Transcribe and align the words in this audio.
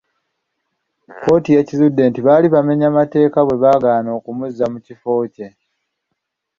Kkooti 1.17 1.49
yakizudde 1.57 2.03
nti 2.09 2.19
baali 2.25 2.47
baamenya 2.53 2.87
mateeka 2.97 3.37
bwebaagaana 3.43 4.09
okumuzza 4.17 4.65
mu 4.73 4.79
kifo 4.85 5.11
kye. 5.35 5.47